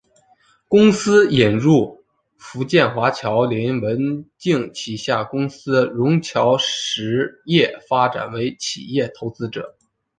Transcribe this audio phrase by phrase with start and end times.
[0.67, 2.03] 公司引入
[2.35, 9.75] 福建华侨林文镜旗下公司融侨实业发展为企业投资者。